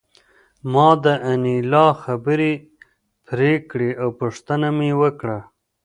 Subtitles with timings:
[0.71, 2.53] ما د انیلا خبرې
[3.27, 5.39] پرې کړې او پوښتنه مې وکړه